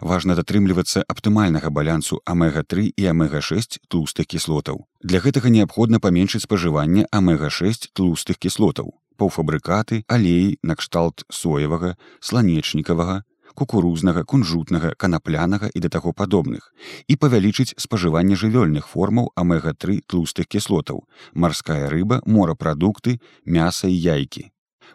Важна 0.00 0.36
датрымлівацца 0.38 1.02
аптымальнага 1.02 1.70
балянсу 1.74 2.20
амега-3 2.24 2.92
і 2.94 3.08
амега-6 3.10 3.80
тлустых 3.90 4.30
кіслотаў. 4.30 4.86
Для 5.02 5.18
гэтага 5.18 5.50
неабходна 5.50 5.98
паменшыць 5.98 6.46
спажыванне 6.46 7.10
амега-6 7.10 7.90
тлустых 7.92 8.38
кіслотаў, 8.38 8.94
паўфабрыкаты, 9.18 10.04
алеі, 10.06 10.56
накшталт 10.62 11.26
соевага, 11.28 11.96
сланечнікавага, 12.20 13.24
кукурузнага, 13.58 14.22
кунжутнага, 14.22 14.94
канаплянага 14.94 15.74
і 15.74 15.80
да 15.82 15.88
таго 15.90 16.12
падобных 16.12 16.70
і 17.08 17.16
павялічыць 17.16 17.74
спажыванне 17.82 18.38
жывёльных 18.38 18.86
формаў 18.86 19.32
амега-3 19.34 20.06
тлустых 20.06 20.46
кіслотаў, 20.46 21.02
марская 21.34 21.90
рыба, 21.90 22.22
морапрадукты, 22.26 23.18
мяса 23.44 23.88
і 23.88 23.96
яйкі. 23.96 24.52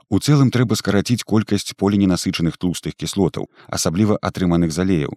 У 0.09 0.19
цэлым 0.19 0.51
трэба 0.51 0.75
скараціць 0.75 1.23
колькасць 1.23 1.75
поліненасычаных 1.77 2.57
тлустых 2.57 2.95
кіслотаў, 2.95 3.49
асабліва 3.67 4.17
атрыманых 4.21 4.71
з 4.75 4.83
алеяў. 4.85 5.13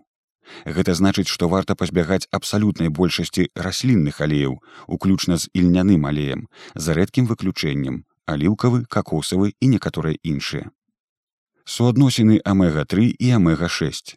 Гэта 0.65 0.95
значыць, 0.95 1.29
што 1.29 1.49
варта 1.49 1.75
пазбягаць 1.75 2.29
абсалютнай 2.31 2.89
большасці 2.89 3.49
раслінных 3.55 4.21
алеяў, 4.21 4.61
уключна 4.87 5.37
з 5.37 5.49
ільняным 5.55 6.07
алеем, 6.07 6.49
за 6.75 6.95
рэдкім 6.95 7.27
выключэннем, 7.27 8.05
аліўкавы, 8.27 8.85
какосавы 8.87 9.55
і 9.61 9.67
некаторыя 9.75 10.21
іншыя. 10.23 10.71
Суадносіны 11.65 12.41
амега-3 12.45 13.17
і 13.19 13.31
амега-6. 13.41 14.17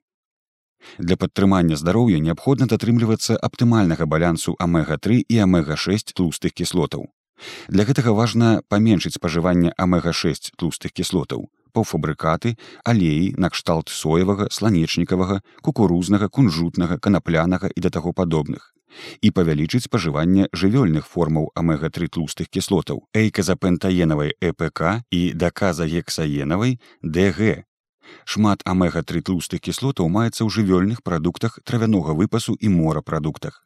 Для 1.00 1.16
падтрымання 1.18 1.76
здароўя 1.80 2.20
неабходна 2.20 2.68
датрымлівацца 2.68 3.38
аптымальнага 3.50 4.06
балянсу 4.06 4.56
амега-3 4.60 5.24
і 5.28 5.40
амега-6 5.48 6.14
тлустых 6.14 6.54
кіслотаў. 6.54 7.08
Для 7.68 7.84
гэтага 7.86 8.14
важна 8.14 8.62
паменшыць 8.70 9.18
спажыванне 9.18 9.74
амега-6 9.78 10.56
тлустых 10.58 10.94
кіслотаў, 10.94 11.50
паўфабрыкаты, 11.74 12.56
алеі, 12.84 13.36
накшталт 13.38 13.90
соевага, 13.90 14.50
сланечнікавага, 14.52 15.44
кукурузнага, 15.62 16.30
кунжутнага, 16.30 16.98
канаплянага 16.98 17.70
і 17.76 17.86
да 17.86 17.94
таго 17.94 18.14
падобных 18.14 18.74
і 19.22 19.32
павялічыць 19.32 19.86
спажыванне 19.86 20.48
жывёльных 20.54 21.08
формаў 21.08 21.52
амега-3 21.62 22.10
тлустых 22.18 22.50
кіслотаў, 22.50 23.04
эйказапентаенавай 23.14 24.34
ЭПК 24.42 25.04
і 25.12 25.22
даказагексаенавай 25.34 26.80
ДГ. 27.02 27.64
Шмат 28.26 28.64
амега-3 28.66 29.22
тлустых 29.30 29.62
кіслотаў 29.62 30.10
маецца 30.10 30.42
ў 30.44 30.50
жывёльных 30.50 31.04
прадуктах 31.04 31.60
травянога 31.64 32.16
выпасу 32.16 32.56
і 32.60 32.72
морапрадуктах. 32.74 33.64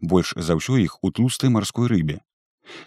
Больш 0.00 0.32
за 0.36 0.56
ўсё 0.56 0.80
іх 0.80 1.02
у 1.02 1.12
тлустай 1.12 1.52
марской 1.52 1.90
рыбе, 1.90 2.22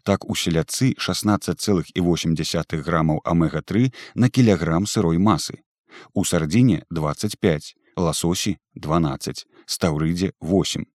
Так 0.03 0.29
у 0.29 0.36
селядцы 0.36 0.93
16,8 0.98 2.81
грамаў 2.83 3.21
амега-3 3.24 3.93
на 4.15 4.29
кілаграм 4.29 4.86
сырой 4.86 5.17
масы. 5.17 5.62
У 6.13 6.25
сардзіне 6.25 6.83
25, 6.89 7.75
ласосі 7.98 8.57
12, 8.75 9.45
стаўрыдзе 9.65 10.31
8. 10.41 10.86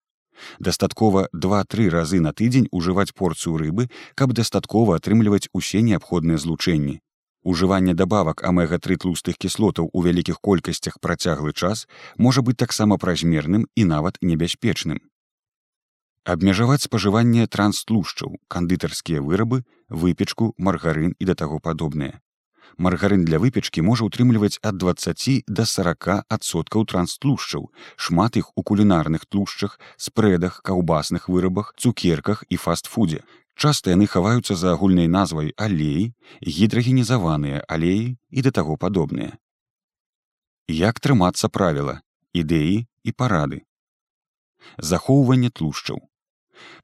Дастаткова 0.59 1.29
2-3 1.33 1.89
разы 1.89 2.21
на 2.21 2.33
тыдзень 2.33 2.69
ужываць 2.71 3.15
порцыю 3.15 3.57
рыбы, 3.57 3.89
каб 4.15 4.33
дастаткова 4.33 4.97
атрымліваць 4.97 5.49
усе 5.53 5.83
неабходныя 5.83 6.39
злучэнні. 6.39 7.01
Ужыванне 7.45 7.95
дабавак 7.95 8.43
амега-3 8.43 9.05
тлустых 9.05 9.37
кіслотаў 9.37 9.91
у 9.93 10.03
вялікіх 10.03 10.41
колькасцях 10.41 10.99
працяглы 10.99 11.53
час 11.53 11.87
можа 12.17 12.41
быць 12.43 12.59
таксама 12.59 12.97
празмерным 12.99 13.69
і 13.77 13.85
нават 13.85 14.17
небяспечным 14.23 15.05
абмежаваць 16.25 16.83
спажыванне 16.89 17.47
транстлушчаў 17.47 18.37
кандытарскія 18.49 19.25
вырабы 19.25 19.65
выпечку 19.89 20.55
маргарын 20.59 21.17
і 21.19 21.25
да 21.31 21.35
таго 21.35 21.61
падобныя 21.61 22.21
маргарын 22.79 23.25
для 23.25 23.39
выпечкі 23.39 23.83
можа 23.87 24.07
ўтрымліваць 24.09 24.59
ад 24.63 24.79
20 24.83 25.45
до 25.47 25.65
40 25.65 26.27
адсоткаў 26.37 26.87
транстлушчаў 26.91 27.69
шмат 27.97 28.37
іх 28.41 28.51
у 28.57 28.63
кулінарных 28.63 29.27
тлушчах 29.27 29.79
спрэдах 29.97 30.61
каўбасных 30.67 31.29
вырабах 31.29 31.75
цукерках 31.79 32.45
і 32.49 32.57
фастфудзе. 32.57 33.23
Часта 33.55 33.95
яны 33.95 34.07
хаваюцца 34.11 34.59
за 34.59 34.75
агульнай 34.75 35.07
назвай 35.07 35.55
алеі 35.57 36.11
гідрагенізаваныя 36.43 37.63
алеі 37.69 38.19
і 38.31 38.43
да 38.43 38.51
таго 38.51 38.77
падобныя. 38.77 39.39
Як 40.67 40.99
трымацца 40.99 41.49
правіла 41.49 42.01
ідэі 42.35 42.89
і 43.05 43.11
парады. 43.13 43.63
Захоўванне 44.79 45.55
тлушчаў 45.55 46.03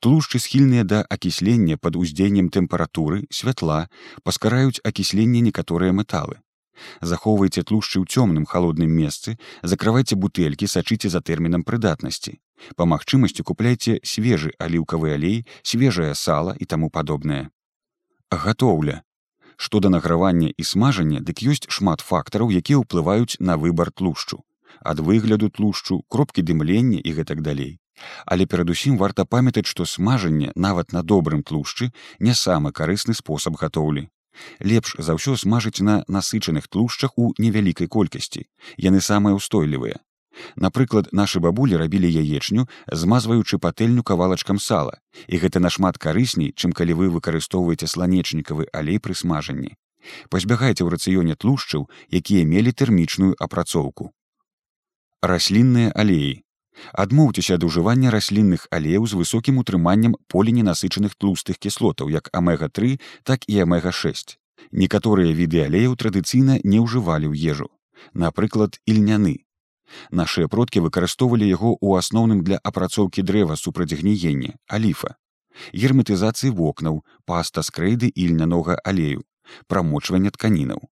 Тлушчы 0.01 0.39
схільныя 0.39 0.85
да 0.85 1.05
акіслення 1.09 1.77
пад 1.77 1.97
уздзеяннем 1.97 2.51
тэмпературы, 2.51 3.27
святла, 3.31 3.89
паскараюць 4.23 4.83
акісленне 4.85 5.41
некаторыя 5.41 5.93
металы. 5.93 6.41
Захоўвайце 7.01 7.63
тлушчы 7.63 8.01
ў 8.01 8.09
цёмным 8.09 8.45
халодным 8.49 8.91
месцы, 8.91 9.37
закрывайце 9.63 10.17
бутэлькі, 10.17 10.67
сачыце 10.67 11.13
за 11.13 11.21
тэрмінам 11.21 11.65
прыдатнасці. 11.65 12.41
Па 12.77 12.85
магчымасці 12.85 13.45
купляйце 13.45 14.01
свежы 14.05 14.53
аліўкавы 14.59 15.15
алей, 15.17 15.45
свежае 15.63 16.15
сала 16.15 16.57
і 16.59 16.65
таму 16.65 16.91
падобнае. 16.91 17.49
Гатоўля. 18.31 19.03
Што 19.57 19.81
да 19.81 19.91
награвання 19.93 20.53
і 20.57 20.65
смажання, 20.65 21.21
дык 21.21 21.45
ёсць 21.45 21.69
шмат 21.69 22.01
фактараў, 22.01 22.49
якія 22.49 22.81
ўплываюць 22.81 23.41
на 23.41 23.61
выбар 23.61 23.93
тлушчу. 23.93 24.41
Ад 24.81 25.01
выгляду 25.05 25.51
тлушчу, 25.51 26.01
кропкі 26.09 26.41
дымлення 26.41 27.01
і 27.05 27.13
гэтак 27.13 27.45
далей. 27.45 27.80
Але 28.27 28.47
перадусім 28.47 28.97
варта 28.99 29.25
памятаць, 29.25 29.67
што 29.67 29.87
смажанне 29.87 30.53
нават 30.55 30.93
на 30.93 31.03
добрым 31.03 31.43
тлушчы 31.43 31.93
не 32.19 32.35
самы 32.35 32.73
карысны 32.73 33.15
спосаб 33.15 33.57
гатоўлі. 33.61 34.09
Лепш 34.61 34.95
за 34.99 35.17
ўсё 35.17 35.37
смажыць 35.37 35.85
на 35.85 36.05
насычаных 36.09 36.69
тлушчах 36.69 37.19
у 37.19 37.33
невялікай 37.39 37.89
колькасці. 37.89 38.47
Яны 38.77 39.01
самыя 39.01 39.37
ўстойлівыя. 39.37 40.01
Напрыклад, 40.57 41.11
нашы 41.13 41.41
бабулі 41.41 41.77
рабілі 41.77 42.09
яечню, 42.09 42.69
змазваючы 42.87 43.59
патэльню 43.59 44.03
кавалачкам 44.03 44.59
сала. 44.59 45.01
І 45.27 45.43
гэта 45.43 45.61
нашмат 45.61 45.99
карысней, 45.99 46.55
чым 46.57 46.73
калі 46.73 46.97
вы 47.01 47.11
выкарыстоўваеце 47.11 47.91
сланечнікавы 47.91 48.71
алей 48.73 48.99
пры 49.03 49.15
смажанні. 49.15 49.77
Пазбягайце 50.31 50.87
ў 50.87 50.89
рацыёне 50.95 51.37
тлушчаў, 51.37 51.91
якія 52.09 52.47
мелі 52.47 52.73
тэрмічную 52.73 53.37
апрацоўку. 53.37 54.15
Раслінныя 55.21 55.93
алеі 55.93 56.41
адмоўцеся 57.05 57.59
ад 57.59 57.65
ужывання 57.65 58.11
раслінных 58.15 58.67
алеяў 58.71 59.07
з 59.11 59.19
высокім 59.21 59.59
утрыманнем 59.65 60.17
поліненасычаных 60.29 61.17
тлустых 61.17 61.59
кіслотаў 61.59 62.11
як 62.15 62.31
амега-3 62.33 63.01
так 63.25 63.45
і 63.49 63.61
амега-6 63.67 64.39
некаторыя 64.73 65.35
віды 65.35 65.67
алеяў 65.67 65.97
традыцыйна 65.97 66.61
не 66.65 66.79
ўжывалі 66.81 67.31
ў 67.31 67.37
ежу 67.55 67.71
напрыклад 68.15 68.79
ільняны. 68.87 69.45
Нашыя 70.11 70.49
продкі 70.49 70.85
выкарыстоўвалі 70.87 71.47
яго 71.49 71.75
ў 71.75 71.99
асноўным 71.99 72.45
для 72.47 72.61
апрацоўкі 72.63 73.27
дрэва 73.27 73.57
супраць 73.59 73.91
гніення 73.91 74.55
аліфа. 74.69 75.17
Герметызацыі 75.75 76.55
вокнаў 76.55 77.03
паста 77.27 77.67
скрэйды 77.67 78.11
ільнянога 78.15 78.79
алею 78.85 79.27
прамочвання 79.67 80.31
тканінаў 80.31 80.87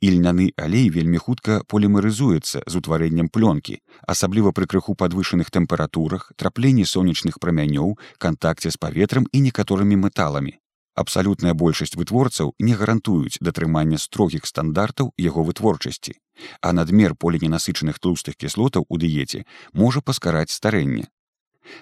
Ільняны 0.00 0.52
алей 0.56 0.90
вельмі 0.90 1.18
хутка 1.18 1.62
полімерызуецца 1.66 2.62
з 2.66 2.74
утварэннем 2.80 3.28
плёнкі, 3.28 3.80
асабліва 4.06 4.52
пры 4.52 4.66
крыху 4.66 4.94
падвышаных 4.94 5.50
тэмпературах, 5.50 6.32
трапленні 6.36 6.84
сонечных 6.84 7.40
прамянёў, 7.40 7.98
кантакце 8.18 8.70
з 8.70 8.76
паветрам 8.76 9.26
і 9.32 9.40
некаторымі 9.40 9.96
металамі. 9.96 10.58
Абсалютная 10.94 11.54
большасць 11.54 11.96
вытворцаў 11.98 12.54
не 12.60 12.74
гарантуюць 12.78 13.42
датрымання 13.42 13.98
строгіх 13.98 14.46
стандартаў 14.46 15.10
яго 15.18 15.42
вытворчасці, 15.42 16.14
а 16.62 16.70
надмер 16.72 17.16
поліненасычаных 17.18 17.98
тлустых 17.98 18.38
кіслотаў 18.38 18.86
у 18.88 18.98
дыеце 18.98 19.42
можа 19.72 20.00
паскараць 20.00 20.54
старэнне. 20.54 21.10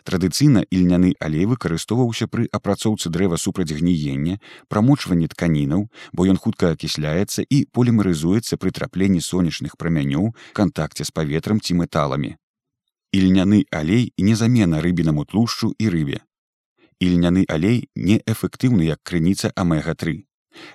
Традыцыйна 0.05 0.65
ільняны 0.71 1.15
алей 1.21 1.47
выкарыстоўваўся 1.51 2.27
пры 2.27 2.49
апрацоўцы 2.53 3.11
дрэва 3.11 3.37
супраць 3.37 3.73
гніення, 3.73 4.39
прамочванні 4.69 5.29
тканінаў, 5.33 5.89
бо 6.13 6.27
ён 6.27 6.37
хутка 6.37 6.73
акісляецца 6.77 7.45
і 7.49 7.65
полімерызуецца 7.73 8.57
пры 8.57 8.71
трапленні 8.71 9.21
сонечных 9.21 9.77
прамянёў, 9.77 10.35
кантакце 10.53 11.05
з 11.05 11.11
паветрам 11.11 11.61
ці 11.61 11.79
металамі. 11.83 12.37
Ільняны 13.13 13.65
алей 13.71 14.13
не 14.19 14.35
замена 14.35 14.81
рыбінаму 14.81 15.25
тлушчу 15.29 15.75
і 15.79 15.89
рыбе. 15.93 16.25
Ільняны 17.01 17.45
алей 17.49 17.89
неэфектыўны 17.95 18.89
як 18.89 19.03
крыніца 19.03 19.53
амега-3. 19.57 20.23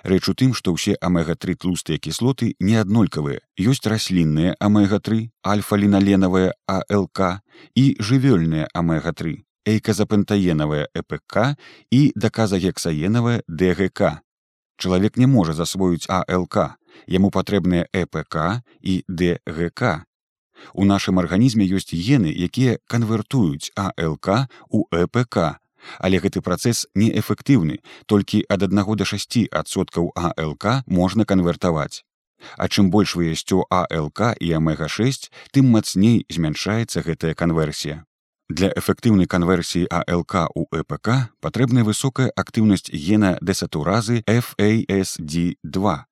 Рэч 0.02 0.28
у 0.28 0.34
тым, 0.34 0.54
што 0.54 0.74
ўсе 0.74 0.94
амега-3 1.00 1.54
тлустыя 1.54 1.98
кіслоты 1.98 2.54
не 2.60 2.76
аднолькавыя. 2.76 3.40
ёсць 3.58 3.86
раслінныя 3.86 4.56
амега-3, 4.60 5.30
альфа-ліналенавая 5.44 6.54
АЛК 6.66 7.42
і 7.74 7.84
жывёльныя 7.98 8.68
амега-3, 8.74 9.44
эйказапентаенавая 9.66 10.88
ЭПК 10.94 11.58
і 11.90 12.12
даказагексаенавая 12.16 13.42
ДГК. 13.48 14.22
Чалавек 14.78 15.16
не 15.16 15.26
можа 15.26 15.52
засвоіць 15.52 16.06
АЛК, 16.08 16.78
яму 17.06 17.30
патрэбныя 17.30 17.88
ЭПК 17.92 18.62
і 18.80 19.02
ДГК. 19.08 20.04
У 20.74 20.84
нашым 20.84 21.18
арганізме 21.22 21.66
ёсць 21.66 21.94
гены, 21.94 22.30
якія 22.30 22.78
канвертуюць 22.86 23.70
АЛК 23.74 24.48
у 24.70 24.86
ЭПК 24.90 25.58
Але 25.98 26.18
гэты 26.18 26.40
працэс 26.40 26.86
неэфектыўны, 26.94 27.78
толькі 28.06 28.44
ад 28.48 28.66
аднаго 28.66 28.96
да 28.96 29.04
6 29.04 29.48
адсоткаў 29.52 30.12
АЛК 30.14 30.82
можна 30.86 31.24
канвертаваць. 31.24 32.04
А 32.56 32.68
чым 32.68 32.90
больш 32.90 33.16
выясцю 33.18 33.66
АЛК 33.70 34.34
і 34.38 34.52
амега-6, 34.58 35.30
тым 35.52 35.74
мацней 35.74 36.24
змяншаецца 36.30 37.02
гэтая 37.02 37.34
канверсія. 37.34 38.04
Для 38.48 38.72
эфектыўнай 38.72 39.26
канверсіі 39.26 39.88
АЛК 39.92 40.48
у 40.54 40.64
ЭПК 40.72 41.28
патрэбная 41.44 41.84
высокая 41.84 42.32
актыўнасць 42.32 42.88
гена 42.88 43.36
дэсатуразы 43.42 44.24
FASD2 44.24 46.07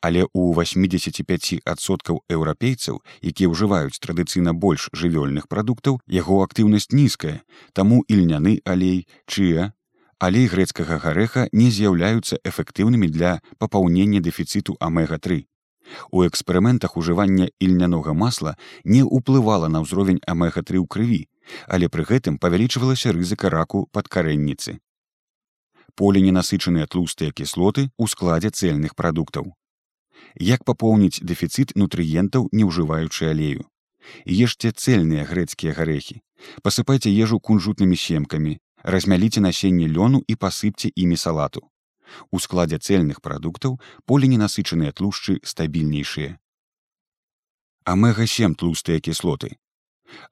але 0.00 0.24
ў 0.24 0.42
85соткаў 0.58 2.22
еўрапейцаў 2.30 3.00
якія 3.22 3.48
ўжываюць 3.52 4.00
традыцыйна 4.02 4.54
больш 4.54 4.88
жывёльных 4.92 5.48
прадуктаў 5.48 6.00
яго 6.06 6.42
актыўнасць 6.46 6.92
нізкая. 6.92 7.42
Таму 7.72 8.04
ільняны 8.08 8.60
алей 8.64 9.06
чыя 9.26 9.72
алей 10.18 10.46
грэцкага 10.50 10.98
гарэха 10.98 11.48
не 11.52 11.70
з'яўляюцца 11.70 12.42
эфектыўнымі 12.44 13.08
для 13.08 13.38
папаўнення 13.58 14.20
дэфіцыту 14.20 14.74
амега-3 14.80 15.46
у 16.12 16.24
эксперыментах 16.26 16.96
ужывання 17.00 17.48
ільнянога 17.60 18.12
масла 18.12 18.56
не 18.84 19.00
ўплывала 19.02 19.68
на 19.72 19.80
ўзровень 19.84 20.20
амега-3 20.26 20.84
ў 20.84 20.86
крыві 20.86 21.22
але 21.66 21.88
пры 21.88 22.04
гэтым 22.08 22.38
павялічвалася 22.38 23.12
рызыка 23.16 23.50
раку 23.50 23.86
падкарэнніцы. 23.92 24.78
Поліненасычаныя 25.98 26.86
тлустыя 26.86 27.34
кіслоты 27.34 27.88
ў 27.98 28.04
складзе 28.06 28.50
цельных 28.54 28.94
прадуктаў 28.94 29.54
як 30.38 30.64
папоўніць 30.64 31.20
дэфіцыт 31.22 31.74
нутрыентаў 31.74 32.48
не 32.52 32.64
ўжываючы 32.68 33.30
алею? 33.30 33.66
Ешце 34.24 34.72
цельныя 34.72 35.24
грэцкія 35.28 35.74
гарэхі. 35.74 36.22
Пасыпайце 36.62 37.10
ежу 37.10 37.40
кунжутнымі 37.40 37.96
семкамі 37.96 38.58
размяліце 38.82 39.40
насенне 39.40 39.88
лёну 39.90 40.22
і 40.26 40.34
пасыпце 40.36 40.90
імі 40.94 41.16
салату. 41.16 41.66
У 42.30 42.38
складзе 42.40 42.78
цельных 42.78 43.20
прадуктаў 43.20 43.80
поліненасычаныя 44.06 44.92
тлушчы 44.92 45.40
стабільнейшыя. 45.44 46.38
Амега-7 47.84 48.54
тлустыя 48.54 49.00
кіслоты. 49.00 49.56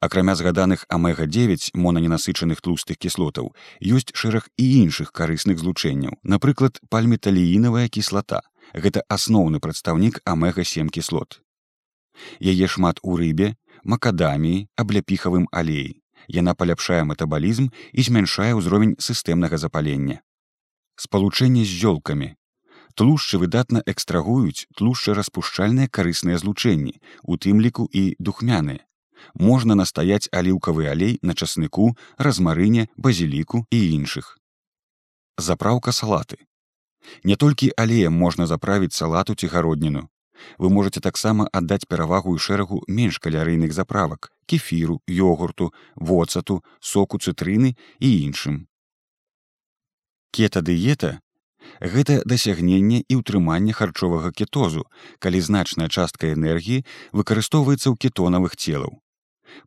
Акрамя 0.00 0.34
згаданых 0.34 0.86
амега-9 0.88 1.76
монаненасычаных 1.76 2.60
тлустых 2.64 2.96
кіслотаў 2.96 3.52
ёсць 3.80 4.12
шэраг 4.16 4.48
і 4.56 4.64
іншых 4.82 5.12
карысных 5.12 5.60
злучэнняў 5.60 6.16
напрыклад 6.22 6.80
пальметаліінавая 6.88 7.88
кіслата 7.88 8.40
гэта 8.74 9.02
асноўны 9.08 9.60
прадстаўнік 9.60 10.20
амега-7 10.24 10.88
кіслот. 10.88 11.42
Яе 12.40 12.66
шмат 12.66 13.00
у 13.02 13.16
рыбе, 13.20 13.54
макадаміі, 13.84 14.66
абляпіхавым 14.76 15.46
алеі. 15.52 16.00
Яна 16.28 16.54
паляпшае 16.58 17.04
метабалізм 17.04 17.68
і 17.70 18.00
змяншае 18.02 18.52
ўзровень 18.58 18.96
сістэмнага 18.98 19.60
запалення. 19.62 20.18
Спалучэнне 20.96 21.62
з 21.62 21.70
зёлкамі. 21.84 22.34
Тлушчы 22.96 23.38
выдатна 23.38 23.82
экстрагуюць 23.84 24.66
тлушчараспушчальныя 24.80 25.92
карысныя 25.92 26.40
злучэнні, 26.40 26.96
у 27.22 27.36
тым 27.36 27.60
ліку 27.60 27.84
і 27.92 28.16
духмяныя. 28.18 28.80
Можна 29.34 29.76
настаяць 29.76 30.28
аліўкавы 30.32 30.88
алей 30.88 31.18
на 31.22 31.34
часныку, 31.34 31.92
размарыне, 32.16 32.88
базіліку 32.96 33.66
і 33.70 33.78
іншых. 34.00 34.38
Запраўка 35.36 35.92
салаты. 35.92 36.40
Не 37.24 37.36
толькі 37.36 37.72
алеем 37.76 38.12
можна 38.12 38.46
заправіць 38.46 38.94
салату 38.94 39.34
ці 39.34 39.46
гародніну. 39.46 40.08
Вы 40.58 40.70
можете 40.70 41.00
таксама 41.00 41.48
аддаць 41.52 41.88
перавагу 41.88 42.36
і 42.36 42.42
шэрагу 42.46 42.82
менш 42.88 43.18
калярыйных 43.18 43.72
заправак, 43.72 44.32
кефіру, 44.46 45.00
йогурту, 45.06 45.72
воцату, 45.96 46.62
соку 46.80 47.18
цытрыны 47.18 47.76
і 48.00 48.08
іншым. 48.24 48.66
Кетадыета 50.30 51.20
гэта 51.80 52.22
дасягненне 52.24 53.02
і 53.08 53.18
ўтрыманне 53.20 53.72
харчовага 53.72 54.30
кетозу, 54.32 54.86
калі 55.18 55.40
значная 55.40 55.88
частка 55.88 56.32
энергіі 56.32 56.84
выкарыстоўваецца 57.12 57.90
ў 57.90 57.96
кетонавых 57.96 58.56
целаў. 58.56 59.00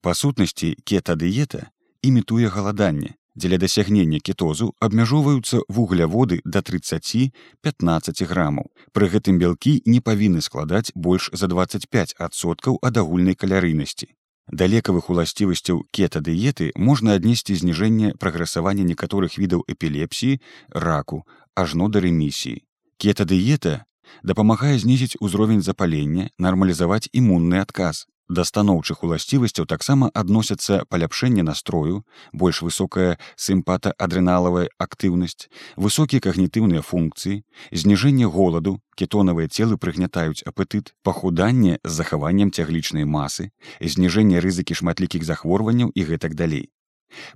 Па 0.01 0.13
сутнасці 0.13 0.75
кетадыета 0.85 1.69
імітуе 2.01 2.47
галаданне, 2.47 3.18
дзеля 3.39 3.57
дасягнення 3.57 4.19
кетозу 4.19 4.73
абмяжоўваюцца 4.83 5.63
вугляводы 5.71 6.41
да 6.43 6.59
30-15 6.59 8.27
грамаў. 8.27 8.67
Пры 8.91 9.07
гэтым 9.15 9.39
бялкі 9.39 9.79
не 9.85 10.03
павінны 10.03 10.43
складаць 10.43 10.91
больш 10.95 11.31
за 11.31 11.47
25соткаў 11.47 12.79
ад 12.83 12.99
агульнай 12.99 13.39
калярыйнасці. 13.39 14.11
Да 14.51 14.65
лекавых 14.65 15.09
уласцівасцяў 15.13 15.85
кетадыеты 15.93 16.71
можна 16.75 17.13
аднесці 17.13 17.55
зніжэнне 17.55 18.13
прагрэсавання 18.19 18.83
некаторых 18.83 19.37
відаў 19.37 19.63
эпілепсіі, 19.69 20.41
раку, 20.73 21.23
ажно 21.55 21.87
да 21.87 22.01
рэмісіі. 22.01 22.65
Кетадыета 22.97 23.85
дапамагае 24.23 24.77
знізіць 24.79 25.21
узровень 25.21 25.61
запалення, 25.61 26.29
нармалізаваць 26.37 27.09
імунны 27.13 27.61
адказ. 27.61 28.07
Да 28.29 28.43
станоўчых 28.45 29.01
уласцівасцяў 29.03 29.65
таксама 29.65 30.11
адносяцца 30.13 30.85
паляпшэнне 30.93 31.41
настрою, 31.41 32.05
больш 32.31 32.61
высокая 32.61 33.17
сімпата-адрыналавая 33.35 34.69
актыўнасць, 34.77 35.49
высокія 35.75 36.21
кагнітыўныя 36.21 36.85
функцыі, 36.85 37.41
зніжэнне 37.73 38.29
голаду, 38.29 38.77
кетонавыя 38.93 39.49
целы 39.49 39.81
прыгнятаюць 39.81 40.45
апетыт, 40.45 40.93
пахуданне 41.01 41.81
з 41.83 41.89
захаваннем 41.89 42.53
цяглічнай 42.53 43.09
масы, 43.09 43.49
зніжэнне 43.81 44.45
рызыкі 44.45 44.77
шматлікіх 44.77 45.25
захворванняў 45.25 45.89
і 45.89 46.05
гэтак 46.13 46.37
далей. 46.37 46.69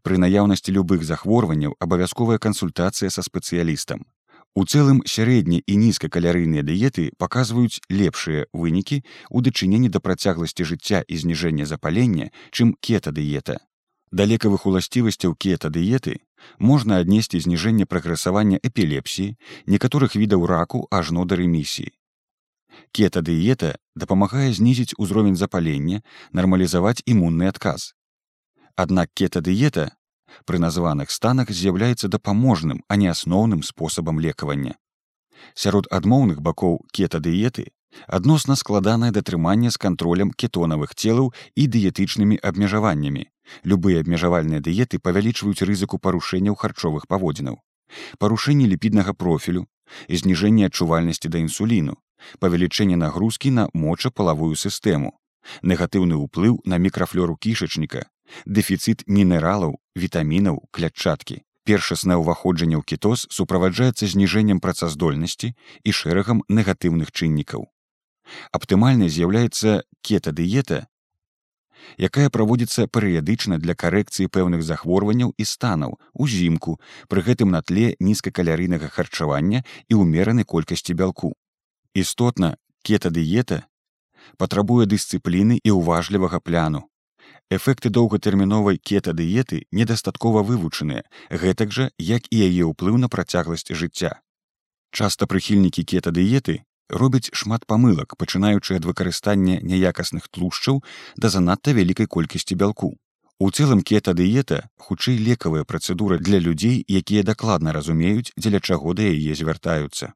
Пры 0.06 0.22
наяўнасці 0.22 0.78
любых 0.78 1.02
захворванняў 1.10 1.74
абавязковая 1.82 2.38
кансультацыя 2.38 3.10
са 3.10 3.26
спецыялістам. 3.26 4.06
У 4.56 4.64
цэлым 4.70 5.02
сярэдні 5.10 5.64
і 5.66 5.76
нізкакалярыйныя 5.82 6.62
дыеты 6.62 7.10
паказваюць 7.18 7.82
лепшыя 7.90 8.46
вынікі 8.54 9.02
ў 9.02 9.38
дачыненні 9.48 9.90
да 9.90 10.00
працягласці 10.00 10.68
жыцця 10.70 11.02
і 11.02 11.18
зніжэння 11.18 11.66
запалення, 11.66 12.30
чым 12.54 12.78
кетадыета. 12.78 13.58
Да 14.14 14.30
лекавых 14.30 14.68
уласцівасцяў 14.70 15.34
кетадыеты 15.34 16.22
можна 16.60 17.02
аднесці 17.02 17.42
зніжэнне 17.42 17.90
прагрэсавання 17.90 18.62
эпілепсіі, 18.62 19.34
некаторых 19.66 20.14
відаў 20.14 20.46
раку 20.46 20.86
ажно 20.94 21.26
да 21.26 21.42
рэмісіі. 21.42 21.90
Кетадыета 22.94 23.82
дапамагае 23.98 24.54
знізіць 24.54 24.94
узровень 25.02 25.36
запалення, 25.36 26.06
нармалізаваць 26.30 27.02
імунны 27.10 27.50
адказ. 27.50 27.98
Аднак 28.78 29.10
кетадыета 29.18 29.98
пры 30.46 30.60
названых 30.60 31.12
станах 31.12 31.50
з'яўляецца 31.50 32.08
дапаможным, 32.08 32.84
а 32.88 32.96
не 32.96 33.08
асноўным 33.08 33.64
спосабам 33.64 34.20
лекавання. 34.20 34.76
Сярод 35.54 35.88
адмоўных 35.92 36.42
бакоў 36.42 36.82
кетадыеты 36.92 37.72
адносна 38.08 38.56
складанае 38.56 39.12
датрыманне 39.12 39.70
з 39.72 39.78
кантролем 39.78 40.32
кетонавых 40.32 40.96
целаў 40.96 41.34
і 41.56 41.68
дыетычнымі 41.68 42.40
абмежаваннямі. 42.42 43.28
Любыя 43.64 44.02
абмежавальныя 44.02 44.64
дыеты 44.64 45.00
павялічваюць 45.00 45.66
рызыку 45.68 46.00
парушэнняў 46.00 46.56
харчовых 46.56 47.08
паводзінаў. 47.08 47.60
Парушэнне 48.18 48.66
ліпіднага 48.72 49.14
профілю, 49.14 49.68
зніжэнне 50.10 50.72
адчувальнасці 50.72 51.30
да 51.30 51.44
інсуліну, 51.44 52.00
павелічэнне 52.40 52.96
нагрузкі 52.98 53.52
на 53.52 53.68
мочапалавую 53.74 54.56
сістэму, 54.56 55.14
негатыўны 55.62 56.18
ўплыў 56.18 56.64
на 56.66 56.80
мікрафлёру 56.80 57.36
кішачніка, 57.38 58.08
дэфіцыт 58.46 59.04
мінералаў, 59.08 59.80
вітамінаў, 59.98 60.70
клятчаткі. 60.72 61.44
Першаснае 61.64 62.20
ўваходжанне 62.20 62.76
ў 62.76 62.84
кітоз 62.84 63.28
суправаджаецца 63.32 64.08
зніжэннем 64.08 64.60
працаздольнасці 64.60 65.56
і 65.56 65.92
шэрагам 65.96 66.44
негатыўных 66.50 67.12
чыннікаў. 67.16 67.72
Аптымальнай 68.52 69.08
з'яўляецца 69.08 69.84
кетадыета, 70.04 70.88
якая 71.98 72.30
праводзіцца 72.30 72.88
перыядычна 72.88 73.60
для 73.64 73.76
карэкцыі 73.76 74.32
пэўных 74.32 74.64
захворванняў 74.64 75.34
і 75.38 75.44
станаў 75.48 76.00
узімку, 76.14 76.80
пры 77.08 77.24
гэтым 77.24 77.52
на 77.52 77.62
тле 77.62 77.96
нізкакалярыйнага 78.00 78.88
харчавання 78.88 79.64
і 79.88 80.00
ўмеранай 80.04 80.48
колькасці 80.48 80.96
бялку. 81.00 81.36
Істотна, 81.94 82.58
кетадыета 82.84 83.64
патрабуе 84.38 84.86
дысцыпліны 84.88 85.60
і 85.64 85.76
ўважлівага 85.78 86.40
пляну, 86.40 86.88
Эфекты 87.52 87.90
доўгатэрміновай 87.90 88.78
кетадыеты 88.78 89.66
недастаткова 89.72 90.44
вывучаныя, 90.44 91.04
гэтак 91.30 91.72
жа, 91.72 91.90
як 92.00 92.30
і 92.32 92.40
яе 92.48 92.64
ўплыў 92.70 92.98
на 92.98 93.10
працягласць 93.10 93.70
жыцця. 93.70 94.22
Часта 94.92 95.28
прыхільнікі 95.28 95.84
кетадыеты 95.84 96.64
робяць 96.90 97.34
шмат 97.34 97.66
памылак, 97.66 98.16
пачынаючы 98.18 98.78
ад 98.80 98.86
выкарыстання 98.86 99.60
няякасных 99.62 100.30
тлушчаў 100.30 100.84
да 101.18 101.30
занадта 101.30 101.74
вялікай 101.74 102.08
колькасці 102.08 102.56
бялку. 102.56 102.96
У 103.40 103.50
цэлым 103.52 103.82
кетадыета 103.82 104.70
хутчэй 104.78 105.18
лекавая 105.18 105.64
працэдура 105.66 106.18
для 106.18 106.40
людзей, 106.40 106.86
якія 106.88 107.24
дакладна 107.24 107.74
разумеюць, 107.74 108.32
дзеля 108.38 108.62
чаго 108.62 108.94
да 108.94 109.04
яе 109.04 109.36
звяртаюцца. 109.36 110.14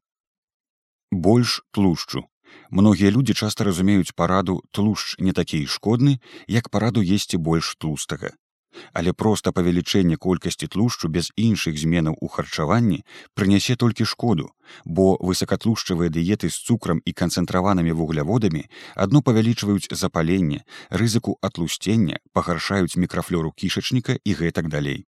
Больш 1.10 1.62
тлушчу 1.72 2.24
Многія 2.70 3.10
людзі 3.10 3.34
часта 3.34 3.64
разумеюць 3.64 4.12
параду 4.14 4.60
тлушч 4.70 5.16
не 5.18 5.32
такі 5.32 5.66
шкодны, 5.66 6.20
як 6.46 6.68
параду 6.68 7.02
есці 7.02 7.36
больш 7.36 7.76
тлустага. 7.78 8.36
Але 8.92 9.12
проста 9.12 9.52
павелічэнне 9.52 10.16
колькасці 10.16 10.68
тлушчу 10.74 11.08
без 11.08 11.30
іншых 11.36 11.78
зменаў 11.80 12.16
у 12.20 12.28
харчаванні 12.28 13.02
прынясе 13.34 13.76
толькі 13.76 14.04
шкоду, 14.04 14.50
бо 14.84 15.16
высакатлушчавыя 15.20 16.12
дыеты 16.12 16.50
з 16.50 16.60
цукрам 16.62 17.02
і 17.04 17.12
канцэнтраванымі 17.12 17.92
вугляводамі 17.92 18.64
адно 18.94 19.22
павялічваюць 19.22 19.90
запаленне, 19.90 20.64
рызыку 20.90 21.38
атлусцення, 21.42 22.20
пагаршаюць 22.32 22.96
мікрафлёру 22.96 23.52
кішачніка 23.52 24.18
і 24.24 24.34
гэтак 24.34 24.68
далей. 24.68 25.06